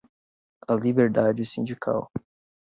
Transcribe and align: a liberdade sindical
a 0.67 0.73
liberdade 0.73 1.45
sindical 1.45 2.09